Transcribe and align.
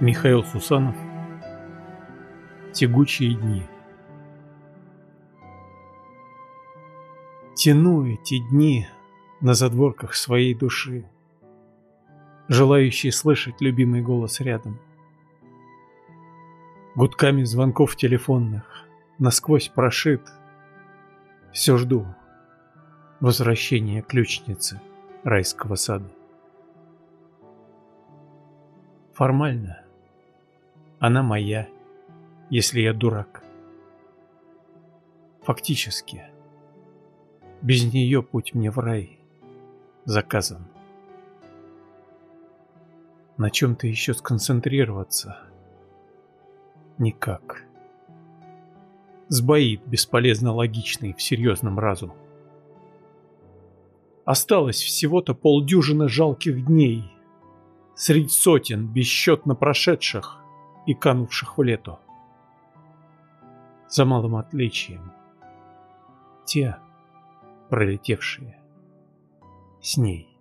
Михаил 0.00 0.44
Сусанов 0.44 0.94
Тягучие 2.72 3.34
дни 3.34 3.64
Тяну 7.56 8.06
эти 8.06 8.38
дни 8.38 8.86
на 9.40 9.54
задворках 9.54 10.14
своей 10.14 10.54
души, 10.54 11.04
Желающий 12.46 13.10
слышать 13.10 13.60
любимый 13.60 14.00
голос 14.00 14.38
рядом. 14.38 14.78
Гудками 16.94 17.42
звонков 17.42 17.96
телефонных 17.96 18.86
насквозь 19.18 19.66
прошит, 19.66 20.22
Все 21.52 21.76
жду 21.76 22.06
возвращения 23.18 24.02
ключницы 24.02 24.80
райского 25.24 25.74
сада. 25.74 26.08
Формально 29.12 29.87
она 30.98 31.22
моя, 31.22 31.68
если 32.50 32.80
я 32.80 32.92
дурак. 32.92 33.42
Фактически, 35.42 36.24
без 37.62 37.92
нее 37.92 38.22
путь 38.22 38.54
мне 38.54 38.70
в 38.70 38.78
рай 38.78 39.18
заказан. 40.04 40.66
На 43.36 43.50
чем-то 43.50 43.86
еще 43.86 44.14
сконцентрироваться 44.14 45.38
никак. 46.98 47.64
Сбоит 49.28 49.86
бесполезно 49.86 50.52
логичный 50.52 51.12
в 51.12 51.22
серьезном 51.22 51.78
разум. 51.78 52.12
Осталось 54.24 54.82
всего-то 54.82 55.34
полдюжины 55.34 56.08
жалких 56.08 56.66
дней 56.66 57.12
Средь 57.98 58.30
сотен 58.30 58.86
бесчетно 58.86 59.56
прошедших 59.56 60.37
и 60.88 60.94
канувших 60.94 61.58
в 61.58 61.62
лету. 61.62 61.98
За 63.88 64.06
малым 64.06 64.36
отличием. 64.36 65.12
Те, 66.46 66.78
пролетевшие, 67.68 68.58
с 69.82 69.98
ней. 69.98 70.34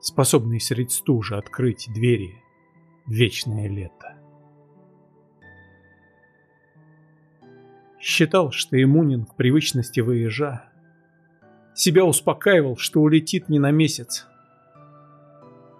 Способные 0.00 0.58
средь 0.58 0.92
стужи 0.92 1.36
открыть 1.36 1.90
двери 1.92 2.42
в 3.04 3.10
вечное 3.10 3.68
лето. 3.68 4.16
Считал, 8.00 8.52
что 8.52 8.82
иммунен 8.82 9.26
к 9.26 9.36
привычности 9.36 10.00
выезжа. 10.00 10.64
Себя 11.74 12.06
успокаивал, 12.06 12.78
что 12.78 13.02
улетит 13.02 13.50
не 13.50 13.58
на 13.58 13.70
месяц. 13.70 14.26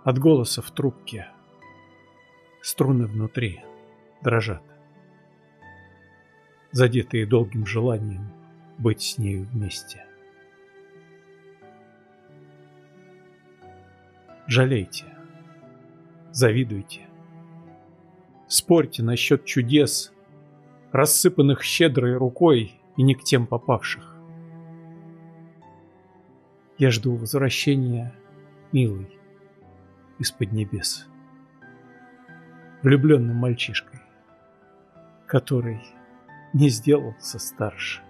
От 0.04 0.18
голоса 0.18 0.60
в 0.60 0.70
трубке 0.72 1.28
струны 2.60 3.06
внутри 3.06 3.62
дрожат, 4.22 4.62
задетые 6.70 7.26
долгим 7.26 7.66
желанием 7.66 8.32
быть 8.78 9.02
с 9.02 9.18
нею 9.18 9.46
вместе. 9.52 10.04
Жалейте, 14.46 15.04
завидуйте, 16.32 17.06
спорьте 18.48 19.02
насчет 19.02 19.44
чудес, 19.44 20.12
рассыпанных 20.90 21.62
щедрой 21.62 22.16
рукой 22.16 22.80
и 22.96 23.02
не 23.02 23.14
к 23.14 23.22
тем 23.22 23.46
попавших. 23.46 24.16
Я 26.78 26.90
жду 26.90 27.14
возвращения, 27.16 28.14
милый, 28.72 29.18
из-под 30.18 30.52
небес 30.52 31.08
влюбленным 32.82 33.36
мальчишкой, 33.36 34.00
который 35.26 35.80
не 36.52 36.68
сделался 36.68 37.38
старше. 37.38 38.02